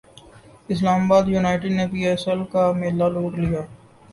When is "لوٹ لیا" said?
3.15-3.61